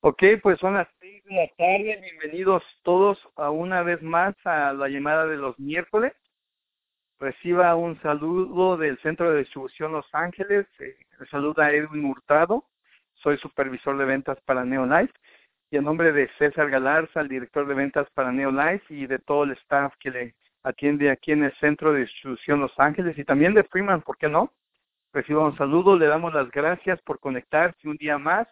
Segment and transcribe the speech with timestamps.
[0.00, 2.00] Ok, pues son las seis de la tarde.
[2.00, 6.14] Bienvenidos todos a una vez más a la llamada de los miércoles.
[7.18, 10.66] Reciba un saludo del Centro de Distribución Los Ángeles.
[10.78, 10.96] Eh,
[11.30, 12.64] saluda Edwin Hurtado.
[13.14, 15.12] Soy supervisor de ventas para Neolife.
[15.70, 19.44] Y en nombre de César Galarza, el director de ventas para Neolife y de todo
[19.44, 23.54] el staff que le atiende aquí en el Centro de Distribución Los Ángeles y también
[23.54, 24.52] de Freeman, ¿por qué no?
[25.12, 28.48] Reciba un saludo, le damos las gracias por conectarse un día más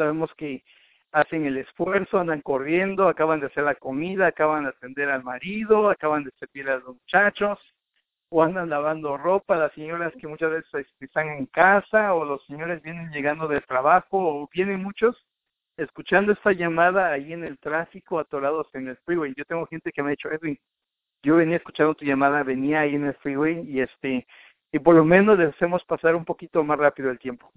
[0.00, 0.64] sabemos que
[1.12, 5.90] hacen el esfuerzo, andan corriendo, acaban de hacer la comida, acaban de atender al marido,
[5.90, 7.58] acaban de servir a los muchachos,
[8.30, 12.80] o andan lavando ropa, las señoras que muchas veces están en casa, o los señores
[12.82, 15.16] vienen llegando del trabajo, o vienen muchos
[15.76, 19.34] escuchando esta llamada ahí en el tráfico, atorados en el freeway.
[19.36, 20.58] Yo tengo gente que me ha dicho, Edwin,
[21.22, 24.26] yo venía escuchando tu llamada, venía ahí en el freeway y este,
[24.72, 27.52] y por lo menos les hacemos pasar un poquito más rápido el tiempo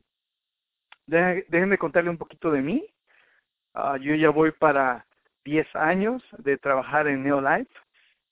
[1.08, 2.86] déjenme contarle un poquito de mí.
[3.74, 5.06] Uh, yo ya voy para
[5.46, 7.72] 10 años de trabajar en Neolife.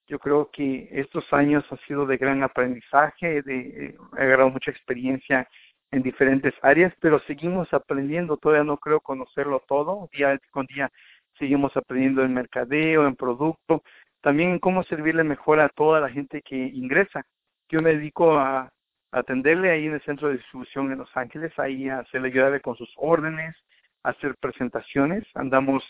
[0.08, 4.72] Yo creo que estos años han sido de gran aprendizaje, de, eh, he agarrado mucha
[4.72, 5.48] experiencia
[5.92, 10.90] en diferentes áreas, pero seguimos aprendiendo, todavía no creo conocerlo todo, día con día
[11.38, 13.84] seguimos aprendiendo en mercadeo, en producto,
[14.22, 17.26] también en cómo servirle mejor a toda la gente que ingresa.
[17.70, 18.72] Yo me dedico a
[19.12, 22.76] atenderle ahí en el centro de distribución en Los Ángeles, ahí a hacerle ayudarle con
[22.76, 23.56] sus órdenes,
[24.04, 25.26] hacer presentaciones.
[25.34, 25.84] Andamos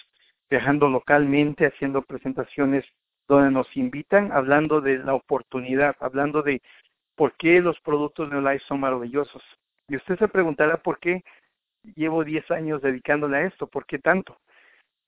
[0.49, 2.85] viajando localmente, haciendo presentaciones
[3.27, 6.61] donde nos invitan, hablando de la oportunidad, hablando de
[7.15, 9.43] por qué los productos de Neolife son maravillosos.
[9.91, 11.21] Y usted se preguntará por qué
[11.95, 14.39] llevo 10 años dedicándole a esto, por qué tanto.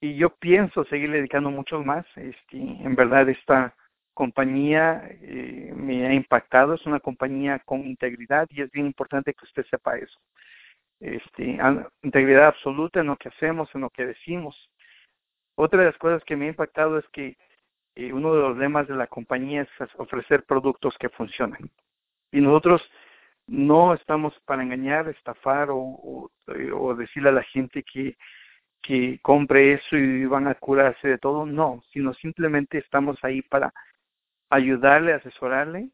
[0.02, 2.06] Y yo pienso seguir dedicando mucho más.
[2.18, 3.74] Este, en verdad esta
[4.14, 9.46] compañía eh, me ha impactado, es una compañía con integridad y es bien importante que
[9.46, 10.20] usted sepa eso.
[11.00, 11.58] Este,
[12.02, 14.70] integridad absoluta en lo que hacemos, en lo que decimos.
[15.56, 17.38] Otra de las cosas que me ha impactado es que
[17.96, 21.72] eh, uno de los lemas de la compañía es ofrecer productos que funcionan.
[22.34, 22.82] Y nosotros
[23.48, 26.32] no estamos para engañar, estafar o, o,
[26.76, 28.18] o decirle a la gente que,
[28.82, 33.74] que compre eso y van a curarse de todo, no, sino simplemente estamos ahí para
[34.50, 35.90] ayudarle, asesorarle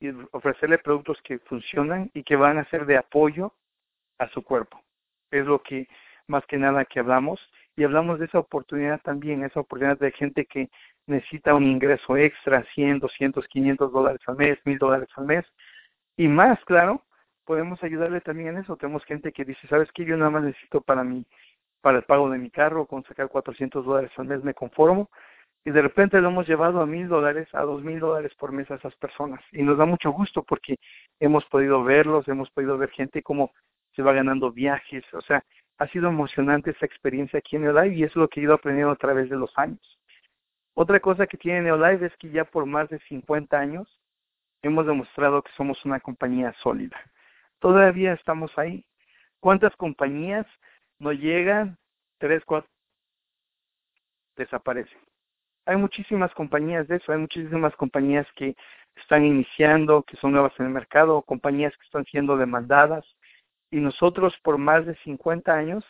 [0.00, 3.54] y ofrecerle productos que funcionan y que van a ser de apoyo
[4.18, 4.82] a su cuerpo.
[5.30, 5.88] Es lo que
[6.26, 7.40] más que nada que hablamos
[7.76, 10.68] y hablamos de esa oportunidad también, esa oportunidad de gente que
[11.06, 15.44] necesita un ingreso extra, 100, 200, 500 dólares al mes, 1000 dólares al mes
[16.16, 17.02] y más, claro,
[17.44, 18.76] podemos ayudarle también en eso.
[18.76, 20.04] Tenemos gente que dice, ¿sabes qué?
[20.04, 21.24] Yo nada más necesito para mi
[21.80, 25.10] para el pago de mi carro, con sacar 400 dólares al mes me conformo
[25.64, 28.70] y de repente lo hemos llevado a mil dólares, a dos mil dólares por mes
[28.70, 29.40] a esas personas.
[29.52, 30.76] Y nos da mucho gusto porque
[31.20, 33.52] hemos podido verlos, hemos podido ver gente cómo
[33.94, 35.44] se va ganando viajes, o sea,
[35.78, 38.92] ha sido emocionante esa experiencia aquí en Neolive y es lo que he ido aprendiendo
[38.92, 39.98] a través de los años.
[40.74, 43.88] Otra cosa que tiene Neolive es que ya por más de 50 años
[44.62, 46.98] hemos demostrado que somos una compañía sólida.
[47.58, 48.84] Todavía estamos ahí.
[49.40, 50.46] ¿Cuántas compañías
[50.98, 51.76] no llegan?
[52.18, 52.70] Tres, cuatro,
[54.36, 55.00] desaparecen
[55.66, 58.56] hay muchísimas compañías de eso, hay muchísimas compañías que
[58.96, 63.04] están iniciando, que son nuevas en el mercado, compañías que están siendo demandadas
[63.70, 65.84] y nosotros por más de 50 años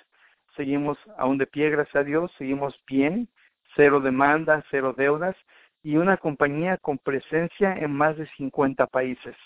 [0.56, 3.28] seguimos aún de pie, gracias a Dios, seguimos bien,
[3.74, 5.36] cero demanda, cero deudas
[5.82, 9.36] y una compañía con presencia en más de 50 países.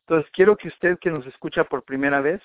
[0.00, 2.42] Entonces quiero que usted que nos escucha por primera vez,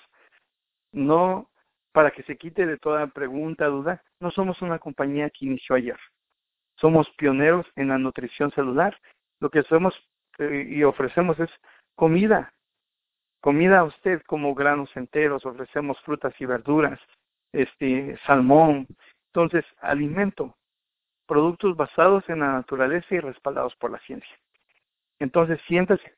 [0.92, 1.50] no
[1.92, 5.98] para que se quite de toda pregunta, duda, no somos una compañía que inició ayer
[6.76, 8.96] somos pioneros en la nutrición celular.
[9.40, 9.94] Lo que hacemos
[10.38, 11.50] eh, y ofrecemos es
[11.94, 12.52] comida.
[13.40, 17.00] Comida a usted como granos enteros, ofrecemos frutas y verduras,
[17.52, 18.86] este salmón.
[19.28, 20.56] Entonces, alimento,
[21.26, 24.36] productos basados en la naturaleza y respaldados por la ciencia.
[25.18, 26.14] Entonces, siéntase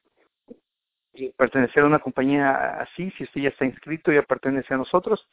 [1.37, 5.27] pertenecer a una compañía así, si usted ya está inscrito, ya pertenece a nosotros,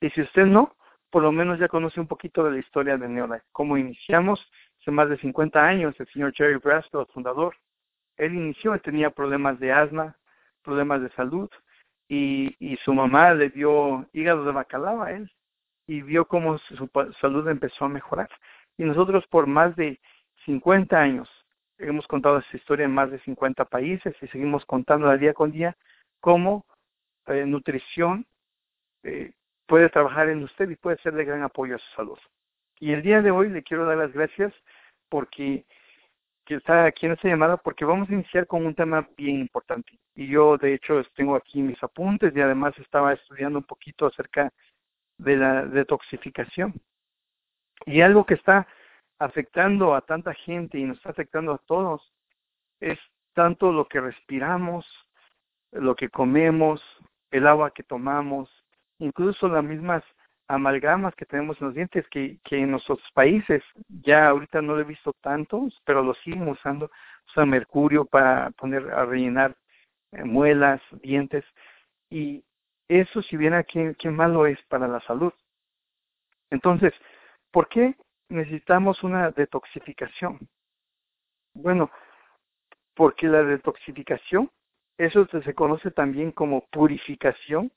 [0.00, 0.74] y si usted no,
[1.10, 4.44] por lo menos ya conoce un poquito de la historia de Neolife, cómo iniciamos
[4.80, 7.56] hace más de 50 años, el señor Jerry Brasco, el fundador,
[8.16, 10.16] él inició, él tenía problemas de asma,
[10.62, 11.48] problemas de salud,
[12.08, 15.30] y, y su mamá le dio hígado de bacalao a él,
[15.86, 16.90] y vio cómo su
[17.20, 18.28] salud empezó a mejorar.
[18.78, 20.00] Y nosotros por más de
[20.46, 21.28] 50 años
[21.78, 25.76] hemos contado esta historia en más de 50 países y seguimos contando día con día
[26.20, 26.64] cómo
[27.26, 28.26] eh, nutrición
[29.02, 29.32] eh,
[29.66, 32.18] puede trabajar en usted y puede ser de gran apoyo a su salud.
[32.80, 34.54] Y el día de hoy le quiero dar las gracias
[35.08, 35.64] porque
[36.48, 39.98] que está aquí en esta llamada porque vamos a iniciar con un tema bien importante.
[40.14, 44.50] Y yo, de hecho, tengo aquí mis apuntes y además estaba estudiando un poquito acerca
[45.18, 46.72] de la detoxificación.
[47.86, 48.66] Y algo que está
[49.18, 52.12] afectando a tanta gente y nos está afectando a todos
[52.80, 52.98] es
[53.34, 54.86] tanto lo que respiramos,
[55.72, 56.82] lo que comemos,
[57.30, 58.48] el agua que tomamos,
[58.98, 60.02] incluso las mismas
[60.48, 64.80] amalgamas que tenemos en los dientes que, que en nuestros países ya ahorita no lo
[64.80, 66.90] he visto tantos, pero lo siguen usando,
[67.28, 69.54] usan mercurio para poner a rellenar
[70.12, 71.44] eh, muelas, dientes
[72.10, 72.42] y
[72.88, 75.32] eso si bien aquí qué malo es para la salud.
[76.50, 76.94] Entonces,
[77.58, 77.96] ¿por qué
[78.28, 80.38] necesitamos una detoxificación?
[81.54, 81.90] Bueno,
[82.94, 84.48] porque la detoxificación,
[84.96, 87.72] eso se conoce también como purificación,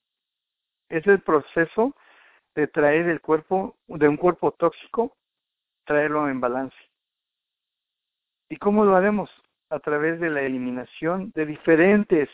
[0.88, 1.96] es el proceso
[2.54, 5.18] de traer el cuerpo, de un cuerpo tóxico,
[5.84, 6.78] traerlo en balance.
[8.50, 9.32] ¿Y cómo lo haremos?
[9.72, 12.30] A través de la eliminación de diferentes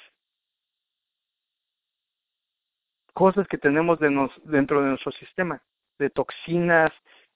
[3.14, 5.64] cosas que tenemos dentro de nuestro sistema,
[5.98, 6.92] de toxinas,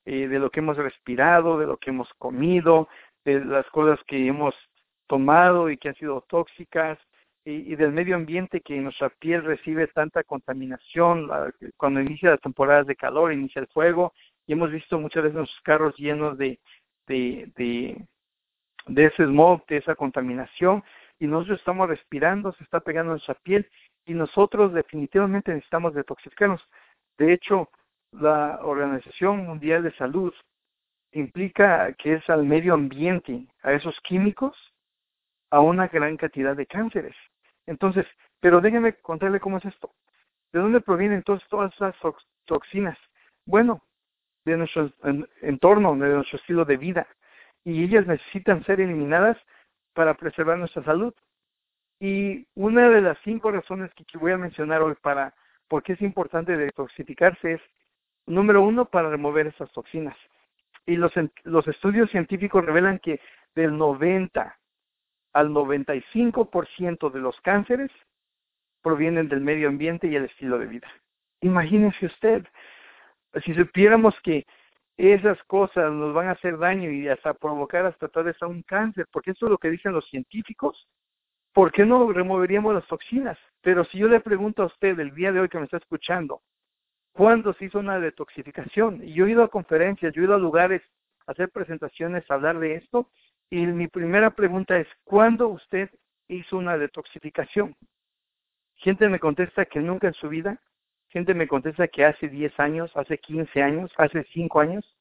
[0.05, 2.87] eh, de lo que hemos respirado, de lo que hemos comido,
[3.23, 4.55] de las cosas que hemos
[5.07, 6.97] tomado y que han sido tóxicas,
[7.43, 11.27] y, del medio ambiente que nuestra piel recibe tanta contaminación
[11.75, 14.13] cuando inicia las temporadas de calor, inicia el fuego,
[14.45, 16.59] y hemos visto muchas veces nuestros carros llenos de,
[17.07, 20.83] de, de, ese smog, de esa contaminación,
[21.19, 23.67] y nosotros estamos respirando, se está pegando nuestra piel,
[24.05, 26.61] y nosotros definitivamente necesitamos detoxificarnos.
[27.17, 27.69] De hecho,
[28.11, 30.33] la Organización Mundial de Salud
[31.11, 34.55] implica que es al medio ambiente, a esos químicos,
[35.49, 37.15] a una gran cantidad de cánceres.
[37.65, 38.05] Entonces,
[38.39, 39.91] pero déjenme contarle cómo es esto.
[40.51, 41.95] ¿De dónde provienen todas, todas esas
[42.45, 42.97] toxinas?
[43.45, 43.81] Bueno,
[44.45, 44.91] de nuestro
[45.41, 47.07] entorno, de nuestro estilo de vida.
[47.63, 49.37] Y ellas necesitan ser eliminadas
[49.93, 51.13] para preservar nuestra salud.
[51.99, 55.33] Y una de las cinco razones que voy a mencionar hoy para
[55.67, 57.61] por qué es importante detoxificarse es,
[58.25, 60.17] número uno, para remover esas toxinas.
[60.85, 61.13] Y los,
[61.43, 63.19] los estudios científicos revelan que
[63.55, 64.57] del 90
[65.33, 67.91] al 95% de los cánceres
[68.81, 70.87] provienen del medio ambiente y el estilo de vida.
[71.41, 72.45] Imagínese usted,
[73.43, 74.45] si supiéramos que
[74.97, 78.61] esas cosas nos van a hacer daño y hasta provocar hasta tal vez a un
[78.63, 80.87] cáncer, porque eso es lo que dicen los científicos,
[81.53, 83.37] ¿por qué no removeríamos las toxinas?
[83.61, 86.41] Pero si yo le pregunto a usted el día de hoy que me está escuchando,
[87.13, 89.03] ¿cuándo se hizo una detoxificación?
[89.03, 90.81] Y yo he ido a conferencias, yo he ido a lugares
[91.27, 93.09] a hacer presentaciones, a hablar de esto,
[93.49, 95.89] y mi primera pregunta es, ¿cuándo usted
[96.29, 97.75] hizo una detoxificación?
[98.75, 100.59] Gente me contesta que nunca en su vida.
[101.09, 104.97] Gente me contesta que hace 10 años, hace 15 años, hace 5 años.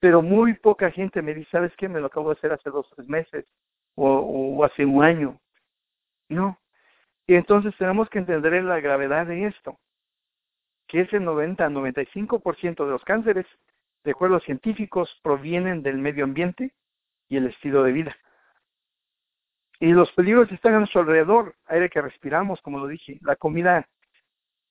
[0.00, 1.88] Pero muy poca gente me dice, ¿sabes qué?
[1.88, 3.46] Me lo acabo de hacer hace dos, tres meses
[3.94, 5.38] o, o hace un año.
[6.28, 6.58] No.
[7.26, 9.78] Y entonces tenemos que entender la gravedad de esto.
[10.86, 13.46] Que ese 90-95% de los cánceres,
[14.04, 16.72] de acuerdo a científicos, provienen del medio ambiente
[17.28, 18.16] y el estilo de vida.
[19.78, 23.86] Y los peligros están a nuestro alrededor, aire que respiramos, como lo dije, la comida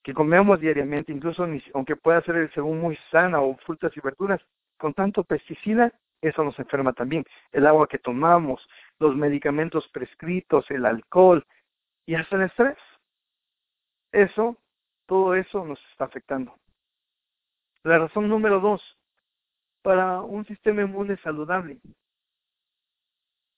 [0.04, 4.42] que comemos diariamente, incluso aunque pueda ser según muy sana o frutas y verduras,
[4.78, 5.92] con tanto pesticida,
[6.22, 7.26] eso nos enferma también.
[7.52, 8.68] El agua que tomamos,
[9.00, 11.46] los medicamentos prescritos, el alcohol
[12.06, 12.78] y hasta el estrés.
[14.12, 14.58] Eso,
[15.06, 16.56] todo eso nos está afectando.
[17.84, 18.82] La razón número dos,
[19.82, 21.80] para un sistema inmune saludable,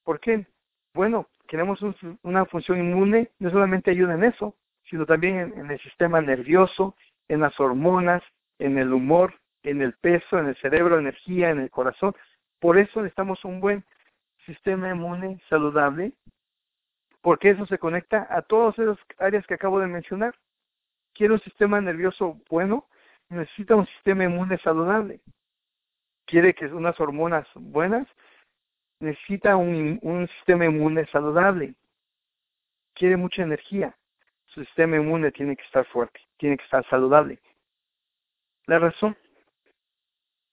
[0.07, 0.47] ¿Por qué?
[0.93, 1.81] Bueno, queremos
[2.23, 4.55] una función inmune, no solamente ayuda en eso,
[4.89, 6.95] sino también en, el sistema nervioso,
[7.27, 8.23] en las hormonas,
[8.57, 12.15] en el humor, en el peso, en el cerebro, energía, en el corazón.
[12.61, 13.83] Por eso necesitamos un buen
[14.45, 16.13] sistema inmune saludable,
[17.21, 20.35] porque eso se conecta a todas esas áreas que acabo de mencionar.
[21.17, 22.85] Quiero un sistema nervioso bueno,
[23.29, 25.19] necesita un sistema inmune saludable.
[26.25, 28.07] Quiere que unas hormonas buenas,
[28.99, 31.73] necesita un, un sistema inmune saludable.
[32.93, 33.97] Quiere mucha energía.
[34.45, 37.39] Su sistema inmune tiene que estar fuerte, tiene que estar saludable.
[38.67, 39.17] La razón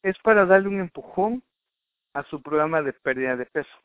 [0.03, 1.43] es para darle un empujón
[2.15, 3.77] a su programa de pérdida de peso.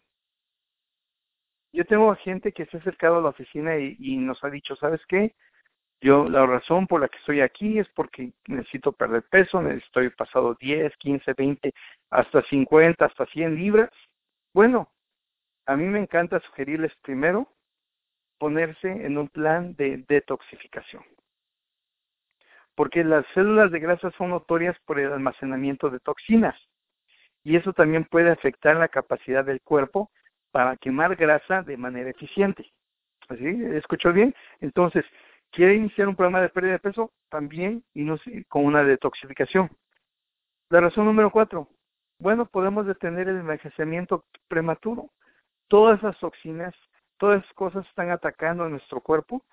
[1.73, 5.01] Yo tengo gente que se ha acercado a la oficina y, nos ha dicho, ¿sabes
[5.07, 5.35] qué?
[6.01, 10.55] Yo, la razón por la que estoy aquí es porque necesito perder peso, estoy pasado
[10.59, 11.73] 10, 15, 20,
[12.09, 13.91] hasta 50, hasta 100 libras
[14.53, 14.91] bueno,
[15.67, 17.47] a mí me encanta sugerirles primero
[18.39, 21.03] ponerse en un plan de detoxificación.
[22.75, 26.55] Porque las células de grasa son notorias por el almacenamiento de toxinas.
[27.43, 30.11] y eso también puede afectar la capacidad del cuerpo
[30.51, 32.71] para quemar grasa de manera eficiente.
[33.29, 33.45] ¿Así?
[33.75, 34.35] ¿Escuchó bien?
[34.59, 35.05] Entonces,
[35.51, 37.11] ¿quiere iniciar un programa de pérdida de peso?
[37.29, 39.69] También y no, con una detoxificación.
[40.69, 41.67] La razón número cuatro.
[42.19, 45.09] Bueno, podemos detener el envejecimiento prematuro.
[45.67, 46.75] Todas las toxinas,
[47.17, 49.43] todas esas cosas están atacando a nuestro cuerpo.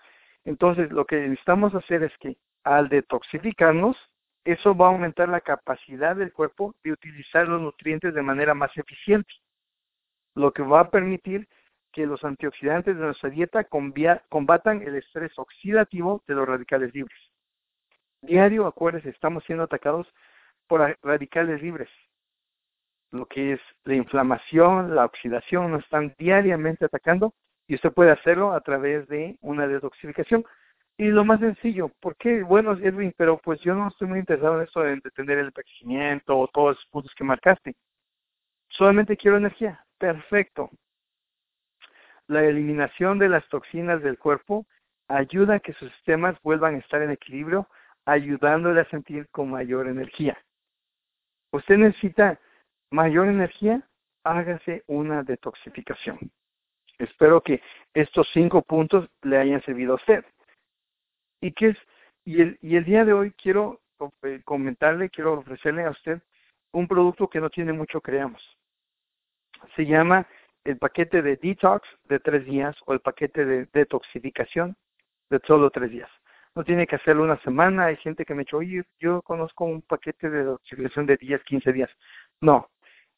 [0.45, 3.97] Entonces, lo que necesitamos hacer es que al detoxificarnos,
[4.45, 8.76] eso va a aumentar la capacidad del cuerpo de utilizar los nutrientes de manera más
[8.76, 9.33] eficiente,
[10.35, 11.49] lo que va a permitir
[11.97, 17.19] que los antioxidantes de nuestra dieta combatan el estrés oxidativo de los radicales libres.
[18.21, 20.07] Diario, acuérdense, estamos siendo atacados
[20.67, 21.88] por radicales libres.
[23.12, 27.33] Lo que es la inflamación, la oxidación, nos están diariamente atacando
[27.67, 30.45] y usted puede hacerlo a través de una detoxificación.
[30.99, 32.43] Y lo más sencillo, ¿por qué?
[32.43, 36.38] Bueno, Edwin, pero pues yo no estoy muy interesado en esto de detener el envejecimiento
[36.38, 37.75] o todos los puntos que marcaste.
[38.69, 39.83] Solamente quiero energía.
[39.97, 40.69] Perfecto.
[42.28, 44.66] La eliminación de las toxinas del cuerpo
[45.09, 47.68] ayuda a que sus sistemas vuelvan a estar en equilibrio,
[48.04, 50.37] ayudándole a sentir con mayor energía.
[51.52, 52.40] Usted necesita
[52.90, 53.83] mayor energía,
[54.25, 56.18] hágase una detoxificación.
[56.99, 57.62] Espero que
[57.95, 60.25] estos cinco puntos le hayan servido a usted.
[61.40, 61.78] ¿Y qué es?
[62.25, 63.80] Y el, y el día de hoy quiero
[64.23, 66.21] eh, comentarle, quiero ofrecerle a usted
[66.73, 68.42] un producto que no tiene mucho, creamos.
[69.76, 70.26] Se llama
[70.66, 74.76] el paquete de detox de tres días o el paquete de detoxificación
[75.30, 76.11] de solo tres días.
[76.54, 77.87] No tiene que hacerlo una semana.
[77.87, 81.44] Hay gente que me ha dicho, oye, yo conozco un paquete de detoxificación de 10,
[81.44, 81.90] 15 días.
[82.40, 82.68] No,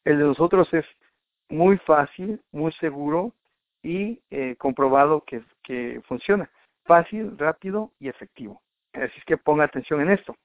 [0.03, 0.85] el de nosotros es
[1.49, 3.33] muy fácil, muy seguro
[3.81, 6.49] y eh, comprobado que, que funciona
[6.89, 8.61] fácil, rápido y efectivo.
[8.93, 10.35] Así es que ponga atención en esto.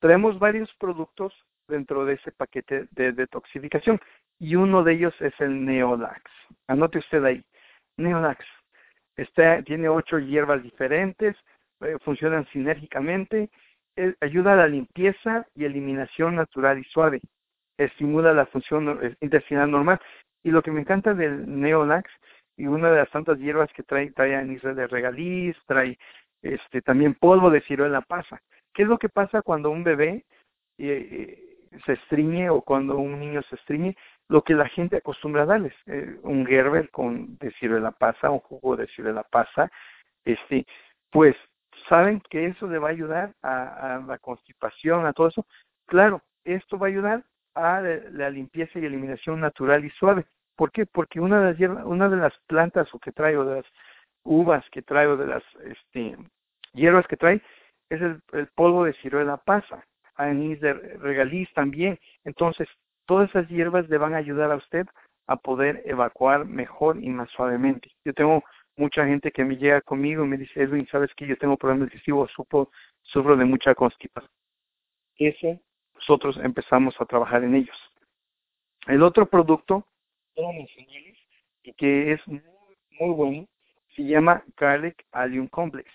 [0.00, 1.32] Tenemos varios productos
[1.66, 3.98] dentro de ese paquete de detoxificación
[4.38, 6.22] y uno de ellos es el Neolax.
[6.66, 7.42] Anote usted ahí.
[7.96, 8.44] Neolax.
[9.16, 11.36] Este, tiene ocho hierbas diferentes,
[11.80, 13.50] eh, funcionan sinérgicamente,
[13.96, 17.22] eh, ayuda a la limpieza y eliminación natural y suave,
[17.78, 20.00] estimula la función eh, intestinal normal.
[20.42, 22.10] Y lo que me encanta del Neolax
[22.56, 25.98] y una de las tantas hierbas que trae, trae anís de regaliz, trae
[26.42, 28.40] este también polvo de ciruela pasa.
[28.72, 30.24] ¿Qué es lo que pasa cuando un bebé
[30.78, 33.96] se estriñe o cuando un niño se estriñe?
[34.28, 38.40] Lo que la gente acostumbra a darles, eh, un Gerber con de ciruela pasa, un
[38.40, 39.70] jugo de ciruela pasa,
[40.24, 40.66] este,
[41.10, 41.36] pues
[41.88, 45.46] saben que eso le va a ayudar a, la constipación, a todo eso.
[45.86, 50.26] Claro, esto va a ayudar a la limpieza y eliminación natural y suave.
[50.56, 50.86] ¿Por qué?
[50.86, 53.66] Porque una de las, hierbas, una de las plantas o que trae, o de las
[54.24, 56.16] uvas que trae, o de las este,
[56.72, 57.40] hierbas que trae,
[57.88, 58.20] es el,
[58.54, 59.84] polvo de ciruela pasa,
[60.16, 61.98] anís de regaliz también.
[62.24, 62.68] Entonces,
[63.06, 64.86] todas esas hierbas le van a ayudar a usted
[65.26, 67.90] a poder evacuar mejor y más suavemente.
[68.04, 68.44] Yo tengo
[68.76, 71.88] mucha gente que me llega conmigo y me dice, Edwin, ¿sabes que yo tengo problemas
[71.88, 72.30] digestivos?
[72.32, 72.70] Sufro,
[73.02, 74.30] sufro de mucha constipación.
[75.16, 75.60] Ese,
[75.94, 77.76] nosotros empezamos a trabajar en ellos.
[78.86, 79.86] El otro producto
[81.76, 82.42] que es muy,
[83.00, 83.46] muy bueno,
[83.96, 85.90] se llama Garlic Allium Complex.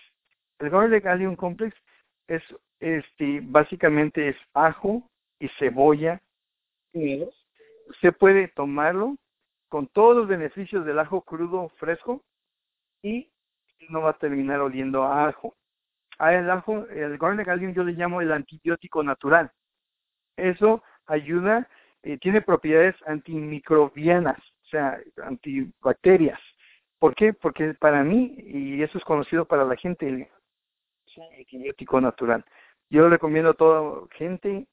[0.60, 1.76] El Garlic Allium Complex
[2.28, 2.44] es
[2.80, 5.04] este básicamente es ajo
[5.40, 6.22] y cebolla
[6.94, 9.18] Usted puede tomarlo
[9.70, 12.22] con todos los beneficios del ajo crudo fresco
[13.02, 13.32] y
[13.90, 15.56] no va a terminar oliendo a ajo.
[16.20, 19.52] A el ajo, el garlic allium yo le llamo el antibiótico natural.
[20.36, 21.68] Eso ayuda
[22.04, 26.40] eh, tiene propiedades antimicrobianas, o sea, antibacterias.
[26.98, 27.34] ¿Por qué?
[27.34, 30.28] Porque para mí, y eso es conocido para la gente, el
[31.38, 32.44] antibiótico natural.
[32.90, 34.68] Yo recomiendo a toda gente,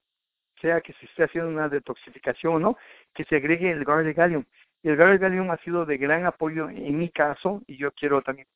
[0.60, 2.78] sea que se esté haciendo una detoxificación o no,
[3.14, 4.44] que se agregue el garlic gallium.
[4.82, 8.22] Y el garlic gallium ha sido de gran apoyo en mi caso, y yo quiero
[8.22, 8.46] también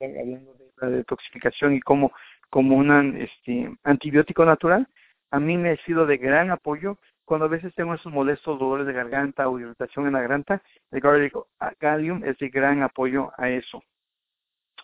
[0.00, 2.12] hablando de la detoxificación y como,
[2.48, 4.88] como un este, antibiótico natural,
[5.30, 6.98] a mí me ha sido de gran apoyo
[7.30, 11.00] cuando a veces tengo esos molestos dolores de garganta o irritación en la garganta, el
[11.00, 11.32] Garlic
[11.78, 13.84] Gallium es de gran apoyo a eso.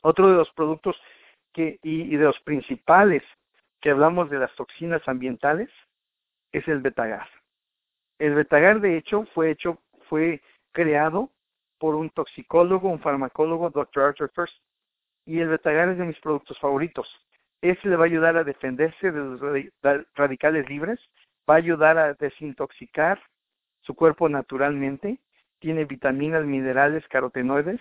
[0.03, 0.97] Otro de los productos
[1.53, 3.25] que, y, de los principales
[3.81, 5.69] que hablamos de las toxinas ambientales
[6.53, 7.29] es el Betagar.
[8.19, 10.41] El Betagar, de hecho, fue hecho, fue
[10.73, 11.31] creado
[11.79, 14.05] por un toxicólogo, un farmacólogo, Dr.
[14.05, 14.57] Arthur First,
[15.27, 17.09] y el Betagar es de mis productos favoritos.
[17.61, 19.41] Ese le va a ayudar a defenderse de los
[20.15, 21.01] radicales libres
[21.49, 23.21] va a ayudar a desintoxicar
[23.83, 25.21] su cuerpo naturalmente,
[25.61, 27.81] tiene vitaminas, minerales, carotenoides,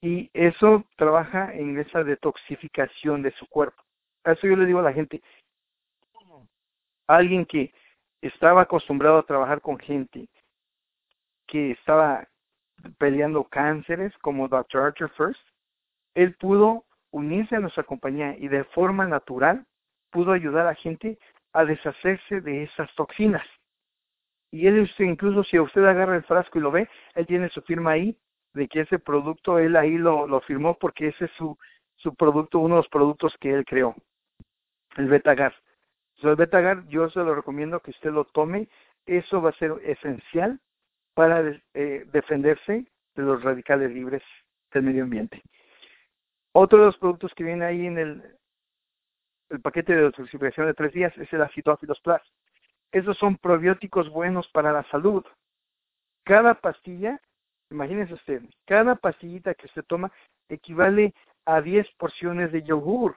[0.00, 3.82] y eso trabaja en esa detoxificación de su cuerpo.
[4.24, 5.20] A eso yo le digo a la gente,
[7.08, 7.72] alguien que
[8.22, 10.28] estaba acostumbrado a trabajar con gente
[11.46, 12.26] que estaba
[12.98, 14.82] peleando cánceres como Dr.
[14.82, 15.40] Archer First,
[16.14, 19.66] él pudo unirse a nuestra compañía y de forma natural
[20.10, 21.18] pudo ayudar a gente
[21.52, 23.46] a deshacerse de esas toxinas.
[24.50, 27.92] Y él incluso si usted agarra el frasco y lo ve, él tiene su firma
[27.92, 28.16] ahí
[28.54, 31.58] de que ese producto él ahí lo, lo firmó porque ese es su,
[31.96, 33.94] su producto, uno de los productos que él creó,
[34.96, 35.08] el
[36.22, 36.30] Betagar.
[36.30, 38.68] el Betagar yo se lo recomiendo que usted lo tome,
[39.06, 40.60] eso va a ser esencial
[41.14, 44.22] para eh, defenderse de los radicales libres
[44.72, 45.42] del medio ambiente.
[46.52, 48.22] Otro de los productos que viene ahí en el,
[49.62, 52.20] paquete de detoxificación de tres días es el acidophilus plus.
[52.90, 55.24] Esos son probióticos buenos para la salud.
[56.24, 57.20] Cada pastilla,
[57.70, 60.12] imagínense usted, cada pastillita que usted toma
[60.48, 61.14] equivale
[61.46, 63.16] a 10 porciones de yogur.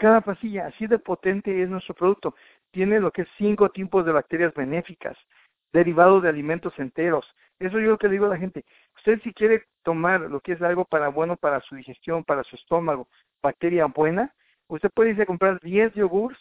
[0.00, 2.34] Cada pastilla, así de potente es nuestro producto.
[2.70, 5.14] Tiene lo que es cinco tipos de bacterias benéficas,
[5.74, 7.26] derivados de alimentos enteros.
[7.58, 8.64] Eso yo lo que le digo a la gente.
[8.96, 12.56] Usted si quiere tomar lo que es algo para bueno para su digestión, para su
[12.56, 13.08] estómago,
[13.42, 14.34] bacteria buena,
[14.68, 16.38] usted puede irse a comprar 10 yogures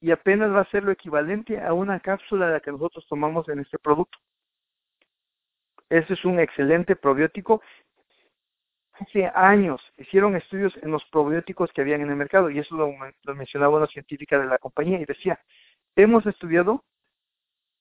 [0.00, 3.46] y apenas va a ser lo equivalente a una cápsula de la que nosotros tomamos
[3.50, 4.16] en este producto.
[5.90, 7.60] Ese es un excelente probiótico.
[8.94, 12.92] Hace años hicieron estudios en los probióticos que habían en el mercado y eso lo,
[13.34, 15.40] mencionaba una científica de la compañía y decía,
[15.96, 16.84] hemos estudiado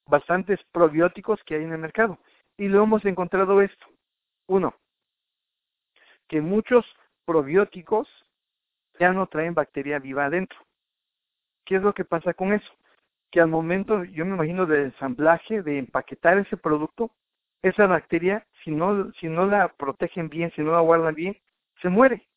[0.08, 2.18] bastantes probióticos que hay en el mercado
[2.58, 3.86] y lo hemos encontrado esto.
[4.48, 4.76] Uno,
[6.28, 6.86] que muchos
[7.26, 8.08] probióticos
[9.00, 10.58] ya no traen bacteria viva adentro.
[11.66, 12.72] ¿Qué es lo que pasa con eso?
[13.32, 17.12] Que al momento, yo me imagino, del ensamblaje, de empaquetar ese producto,
[17.62, 21.38] esa bacteria, si no, si no la protegen bien, si no la guardan bien,
[21.82, 22.28] se muere.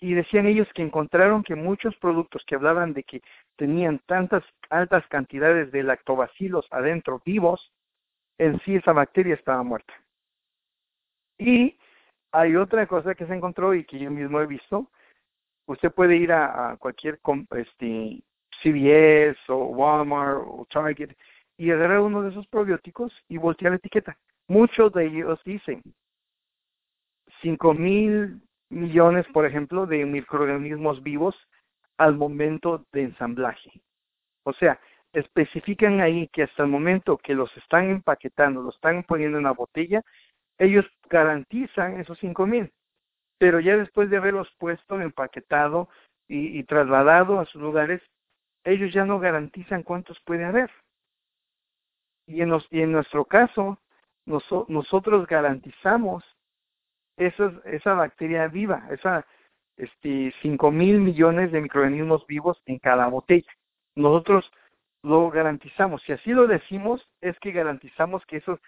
[0.00, 3.22] Y decían ellos que encontraron que muchos productos que hablaban de que
[3.56, 7.72] tenían tantas altas cantidades de lactobacilos adentro vivos,
[8.38, 9.92] en sí esa bacteria estaba muerta.
[11.38, 11.76] Y
[12.32, 14.90] hay otra cosa que se encontró y que yo mismo he visto.
[15.66, 17.20] Usted puede ir a, cualquier
[17.56, 18.22] este,
[18.62, 21.14] CVS o Walmart o Target
[21.56, 24.16] y agarrar uno de esos probióticos y voltear la etiqueta.
[24.50, 25.80] Muchos de ellos dicen
[27.40, 31.36] 5 mil millones, por ejemplo, de microorganismos vivos
[31.98, 33.70] al momento de ensamblaje.
[34.42, 34.80] O sea,
[35.12, 39.52] especifican ahí que hasta el momento que los están empaquetando, los están poniendo en la
[39.52, 40.02] botella,
[40.58, 42.72] ellos garantizan esos cinco mil.
[43.38, 45.88] Pero ya después de haberlos puesto, empaquetado
[46.26, 48.02] y, trasladado a sus lugares,
[48.64, 50.72] ellos ya no garantizan cuántos puede haber.
[52.26, 53.78] Y en nuestro caso,
[54.30, 56.24] nosotros garantizamos
[57.16, 59.26] esa bacteria viva, esa
[59.76, 63.50] este, cinco mil millones de microorganismos vivos en cada botella.
[63.96, 64.50] Nosotros
[65.02, 66.02] lo garantizamos.
[66.02, 68.60] Si así lo decimos, es que garantizamos que eso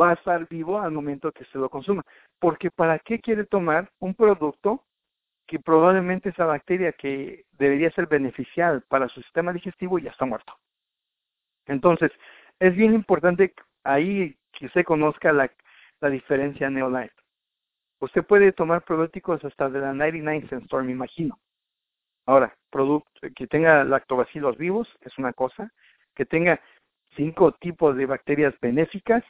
[0.00, 2.04] va a estar vivo al momento que se lo consuma.
[2.38, 4.84] Porque ¿para qué quiere tomar un producto
[5.46, 10.54] que probablemente esa bacteria que debería ser beneficial para su sistema digestivo ya está muerto?
[11.66, 12.12] Entonces,
[12.60, 13.54] es bien importante
[13.84, 15.50] ahí que usted conozca la,
[16.00, 17.14] la diferencia Neolife.
[18.00, 21.38] Usted puede tomar probióticos hasta de la 99 Cent Store, me imagino.
[22.26, 25.72] Ahora, producto, que tenga lactobacilos vivos es una cosa,
[26.14, 26.60] que tenga
[27.16, 29.24] cinco tipos de bacterias benéficas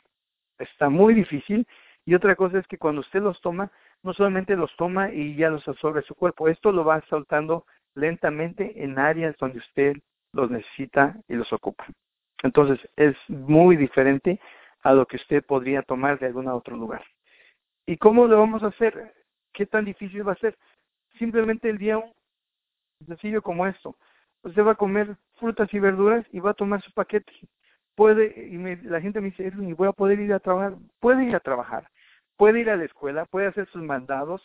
[0.61, 1.66] está muy difícil.
[2.04, 3.70] Y otra cosa es que cuando usted los toma,
[4.02, 8.83] no solamente los toma y ya los absorbe su cuerpo, esto lo va soltando lentamente
[8.83, 9.96] en áreas donde usted
[10.33, 11.87] los necesita y los ocupa.
[12.42, 14.40] Entonces es muy diferente
[14.82, 17.04] a lo que usted podría tomar de algún otro lugar.
[17.86, 19.14] ¿Y cómo lo vamos a hacer?
[19.52, 20.56] ¿Qué tan difícil va a ser?
[21.18, 22.02] Simplemente el día
[23.06, 23.96] sencillo como esto.
[24.42, 27.32] Usted va a comer frutas y verduras y va a tomar su paquete
[28.00, 28.56] puede, y
[28.88, 31.86] la gente me dice, voy a poder ir a trabajar, puede ir a trabajar,
[32.38, 34.40] puede ir a la escuela, puede hacer sus mandados,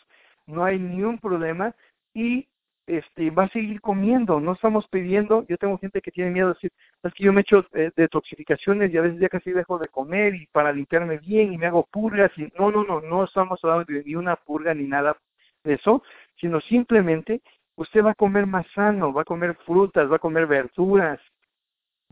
[0.46, 1.74] no hay ni un problema
[2.12, 2.48] y
[2.86, 6.54] este va a seguir comiendo, no estamos pidiendo, yo tengo gente que tiene miedo de
[6.54, 6.72] decir,
[7.02, 10.34] es que yo me echo eh, detoxificaciones y a veces ya casi dejo de comer
[10.34, 13.92] y para limpiarme bien y me hago purgas y no, no, no, no estamos hablando
[13.92, 15.16] de ni una purga ni nada
[15.64, 16.02] de eso,
[16.36, 17.42] sino simplemente
[17.76, 21.20] usted va a comer más sano, va a comer frutas, va a comer verduras,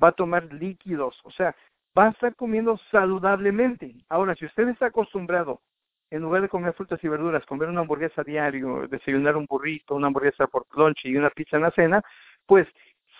[0.02, 1.54] va a tomar líquidos, o sea,
[1.96, 3.94] va a estar comiendo saludablemente.
[4.08, 5.60] Ahora, si usted está acostumbrado,
[6.10, 10.08] en lugar de comer frutas y verduras, comer una hamburguesa diario, desayunar un burrito, una
[10.08, 12.02] hamburguesa por lunch y una pizza en la cena,
[12.46, 12.68] pues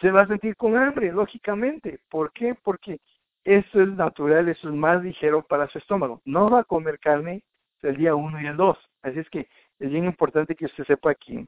[0.01, 2.01] se va a sentir con hambre, lógicamente.
[2.09, 2.55] ¿Por qué?
[2.62, 3.01] Porque
[3.44, 6.20] eso es natural, eso es más ligero para su estómago.
[6.25, 7.42] No va a comer carne
[7.83, 8.79] el día uno y el dos.
[9.03, 11.47] Así es que es bien importante que usted sepa que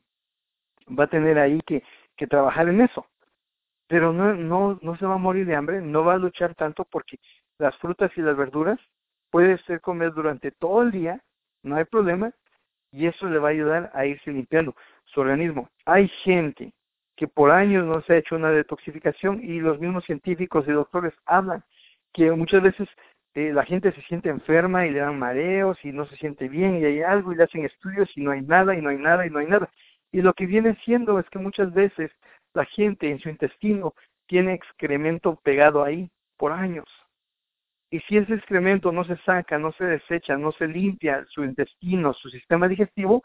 [0.89, 1.83] va a tener ahí que,
[2.17, 3.07] que trabajar en eso.
[3.89, 6.85] pero no, no, no se va a morir de hambre, no va a luchar tanto
[6.85, 7.19] porque
[7.59, 8.81] las frutas y las verduras
[9.31, 11.21] puede ser comer durante todo el día,
[11.63, 12.33] no hay problema,
[12.93, 15.69] y eso le va a ayudar a irse limpiando su organismo.
[15.85, 16.73] Hay gente
[17.17, 21.15] que por años no se ha hecho una detoxificación y los mismos científicos y doctores
[21.25, 21.65] hablan
[22.13, 22.89] que muchas veces
[23.35, 26.79] eh, la gente se siente enferma y le dan mareos y no se siente bien
[26.79, 29.27] y hay algo y le hacen estudios y no hay nada y no hay nada
[29.27, 29.71] y no hay nada.
[30.13, 32.11] Y lo que viene siendo es que muchas veces
[32.55, 33.95] la gente en su intestino
[34.27, 36.87] tiene excremento pegado ahí por años.
[37.91, 42.13] Y si ese excremento no se saca, no se desecha, no se limpia su intestino,
[42.15, 43.23] su sistema digestivo,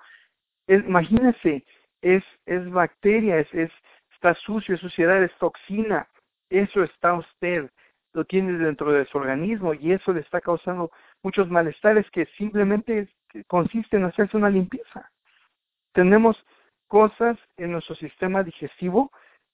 [0.68, 1.66] es, imagínese,
[2.02, 3.72] es, es bacteria, es, es,
[4.14, 6.08] está sucio, es suciedad, es toxina.
[6.50, 7.70] Eso está usted,
[8.14, 10.92] lo tiene dentro de su organismo y eso le está causando
[11.24, 13.08] muchos malestares que simplemente
[13.48, 15.10] consisten en hacerse una limpieza.
[15.94, 16.38] Tenemos
[16.88, 19.12] cosas en nuestro sistema digestivo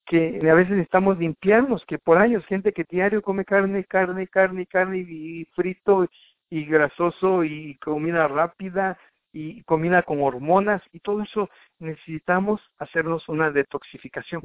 [0.08, 4.65] que a veces necesitamos limpiarnos, que por años gente que diario come carne, carne, carne,
[4.65, 6.08] carne y frito
[6.50, 8.98] y grasoso y comida rápida
[9.34, 14.41] y comida con hormonas y todo eso necesitamos hacernos una detoxificación.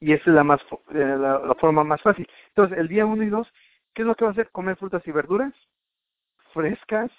[0.00, 0.60] Y esa es la, más,
[0.94, 2.28] eh, la, forma más fácil.
[2.48, 3.48] Entonces, el día 1 y 2,
[3.94, 4.50] ¿qué es lo que va a hacer?
[4.50, 5.54] Comer frutas y verduras
[6.52, 7.10] frescas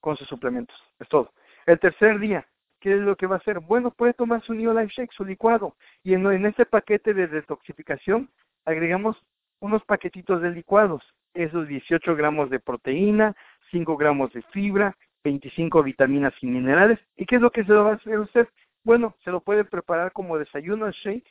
[0.00, 0.76] con sus suplementos.
[0.98, 1.32] Es todo.
[1.66, 2.46] El tercer día,
[2.80, 3.60] ¿qué es lo que va a hacer?
[3.60, 7.28] Bueno, puede tomar su Neo Life Shake, su licuado, y en, en este paquete de
[7.28, 8.30] detoxificación
[8.64, 9.16] agregamos
[9.60, 11.02] unos paquetitos de licuados,
[11.34, 13.36] esos 18 gramos de proteína,
[13.70, 16.98] 5 gramos de fibra, 25 vitaminas y minerales.
[17.16, 18.48] ¿Y qué es lo que se lo va a hacer usted?
[18.84, 21.28] Bueno, se lo puede preparar como desayuno al shake,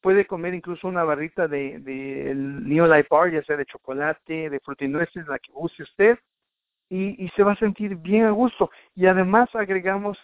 [0.00, 4.50] puede comer incluso una barrita de, de el Neo Life Bar, ya sea de chocolate,
[4.50, 6.18] de fruta y nueces, la que use usted,
[6.88, 8.70] y, y se va a sentir bien a gusto.
[8.94, 10.18] Y además agregamos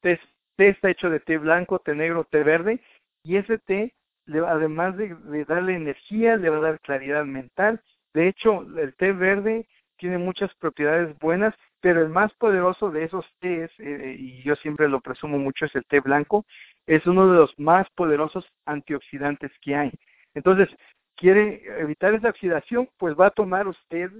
[0.00, 0.20] té,
[0.58, 2.80] está hecho de té blanco, té negro, té verde,
[3.22, 3.94] y ese té,
[4.26, 7.80] además de, darle energía, le va a dar claridad mental.
[8.14, 13.26] De hecho, el té verde tiene muchas propiedades buenas, pero el más poderoso de esos
[13.40, 16.44] tés, eh, y yo siempre lo presumo mucho, es el té blanco,
[16.86, 19.92] es uno de los más poderosos antioxidantes que hay.
[20.34, 20.68] Entonces,
[21.16, 24.10] quiere evitar esa oxidación, pues va a tomar usted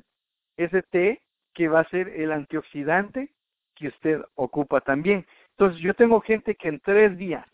[0.56, 1.22] ese té
[1.54, 3.30] que va a ser el antioxidante
[3.74, 5.24] que usted ocupa también.
[5.58, 7.44] Entonces, yo tengo gente que en tres días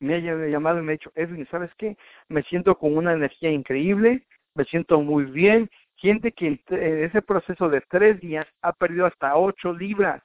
[0.00, 1.98] me ha llamado y me ha dicho, Edwin, ¿sabes qué?
[2.28, 5.68] Me siento con una energía increíble, me siento muy bien.
[5.96, 10.22] Gente que en ese proceso de tres días ha perdido hasta ocho libras.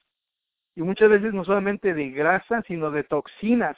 [0.74, 3.76] Y muchas veces no solamente de grasa, sino de toxinas.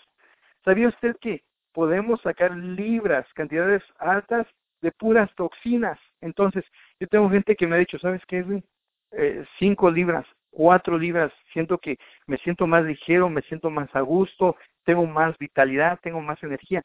[0.64, 1.42] ¿Sabía usted que
[1.73, 4.47] podemos sacar libras, cantidades altas
[4.81, 5.99] de puras toxinas?
[6.20, 6.64] Entonces,
[7.01, 8.64] yo tengo gente que me ha dicho, ¿sabes qué, Edwin?
[9.11, 14.01] Eh, cinco libras, cuatro libras, siento que me siento más ligero, me siento más a
[14.01, 16.83] gusto, tengo más vitalidad, tengo más energía.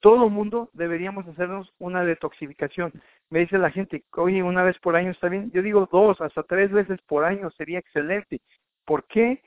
[0.00, 2.92] Todo mundo deberíamos hacernos una detoxificación.
[3.30, 5.50] Me dice la gente, oye, una vez por año está bien.
[5.52, 8.40] Yo digo dos, hasta tres veces por año sería excelente.
[8.84, 9.42] ¿Por qué?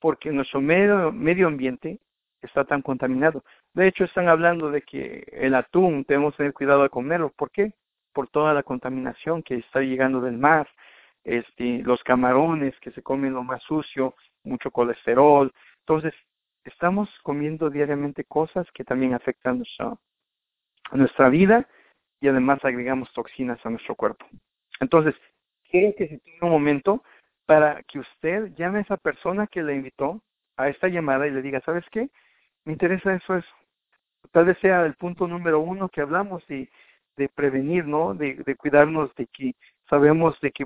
[0.00, 2.00] Porque nuestro medio, medio ambiente
[2.42, 3.44] está tan contaminado.
[3.74, 7.30] De hecho, están hablando de que el atún tenemos que tener cuidado de comerlo.
[7.36, 7.72] ¿Por qué?
[8.12, 10.68] Por toda la contaminación que está llegando del mar,
[11.24, 15.52] este, los camarones que se comen lo más sucio, mucho colesterol.
[15.80, 16.14] Entonces,
[16.64, 19.96] estamos comiendo diariamente cosas que también afectan nuestra,
[20.92, 21.68] nuestra vida
[22.20, 24.26] y además agregamos toxinas a nuestro cuerpo.
[24.80, 25.14] Entonces,
[25.70, 27.02] quiero que se tenga un momento
[27.46, 30.22] para que usted llame a esa persona que le invitó
[30.56, 32.08] a esta llamada y le diga, ¿sabes qué?
[32.64, 33.54] Me interesa eso, eso.
[34.30, 36.70] Tal vez sea el punto número uno que hablamos de,
[37.16, 38.14] de prevenir, ¿no?
[38.14, 39.54] De, de cuidarnos de que
[39.88, 40.64] sabemos de que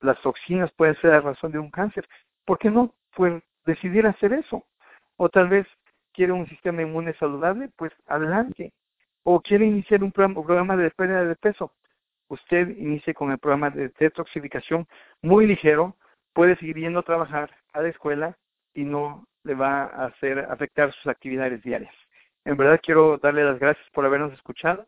[0.00, 2.06] las toxinas pueden ser la razón de un cáncer.
[2.44, 2.94] ¿Por qué no?
[3.14, 4.64] Pues decidir hacer eso.
[5.16, 5.66] O tal vez
[6.12, 8.72] quiere un sistema inmune saludable, pues adelante.
[9.22, 11.72] O quiere iniciar un programa de pérdida de peso.
[12.28, 14.86] Usted inicie con el programa de detoxificación
[15.22, 15.96] muy ligero,
[16.32, 18.36] puede seguir yendo a trabajar a la escuela
[18.74, 21.94] y no le va a hacer afectar sus actividades diarias.
[22.44, 24.86] En verdad quiero darle las gracias por habernos escuchado.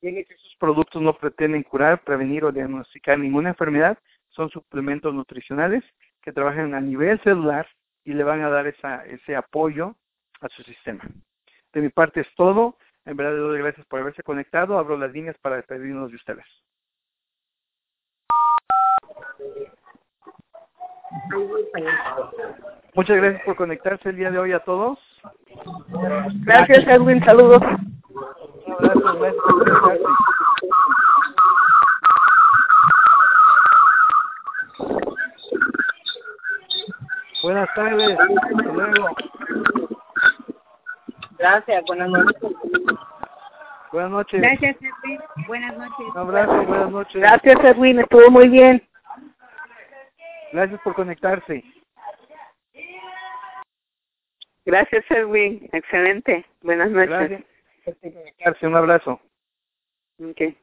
[0.00, 3.98] Tiene que productos no pretenden curar, prevenir o diagnosticar ninguna enfermedad,
[4.30, 5.84] son suplementos nutricionales
[6.22, 7.66] que trabajan a nivel celular
[8.04, 9.94] y le van a dar esa, ese apoyo
[10.40, 11.04] a su sistema.
[11.72, 12.76] De mi parte es todo.
[13.04, 14.78] En verdad le doy gracias por haberse conectado.
[14.78, 16.44] Abro las líneas para despedirnos de ustedes.
[22.94, 24.98] Muchas gracias por conectarse el día de hoy a todos.
[26.44, 27.22] Gracias, Edwin.
[27.24, 27.62] Saludos.
[28.66, 30.37] Un abrazo, gracias por
[37.48, 38.18] Buenas tardes.
[38.18, 39.16] Hasta luego.
[41.38, 41.84] Gracias.
[41.86, 42.52] Buenas noches.
[43.90, 44.40] Buenas noches.
[44.42, 45.20] Gracias, Edwin.
[45.46, 46.06] Buenas noches.
[46.12, 47.14] Un abrazo, buenas noches.
[47.14, 48.00] Gracias, Edwin.
[48.00, 48.86] Estuvo muy bien.
[50.52, 51.64] Gracias por conectarse.
[54.66, 55.70] Gracias, Edwin.
[55.72, 56.44] Excelente.
[56.60, 57.08] Buenas noches.
[57.08, 57.44] Gracias
[58.02, 58.66] por conectarse.
[58.66, 59.20] Un abrazo.
[60.22, 60.54] Ok.